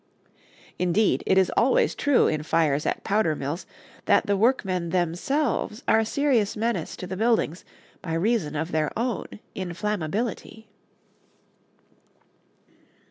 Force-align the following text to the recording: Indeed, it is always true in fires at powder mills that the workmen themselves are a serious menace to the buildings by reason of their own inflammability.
Indeed, 0.79 1.21
it 1.27 1.37
is 1.37 1.51
always 1.55 1.93
true 1.93 2.25
in 2.25 2.41
fires 2.41 2.87
at 2.87 3.03
powder 3.03 3.35
mills 3.35 3.67
that 4.05 4.25
the 4.25 4.35
workmen 4.35 4.89
themselves 4.89 5.83
are 5.87 5.99
a 5.99 6.05
serious 6.07 6.57
menace 6.57 6.95
to 6.97 7.05
the 7.05 7.15
buildings 7.15 7.63
by 8.01 8.15
reason 8.15 8.55
of 8.55 8.71
their 8.71 8.91
own 8.97 9.27
inflammability. 9.55 10.65